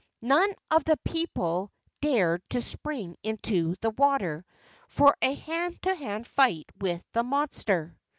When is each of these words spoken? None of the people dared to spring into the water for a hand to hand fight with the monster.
None 0.23 0.51
of 0.71 0.83
the 0.83 0.97
people 1.05 1.71
dared 2.01 2.41
to 2.49 2.59
spring 2.63 3.17
into 3.21 3.75
the 3.81 3.91
water 3.91 4.43
for 4.89 5.15
a 5.21 5.35
hand 5.35 5.79
to 5.83 5.93
hand 5.93 6.25
fight 6.25 6.65
with 6.79 7.05
the 7.11 7.21
monster. 7.21 7.95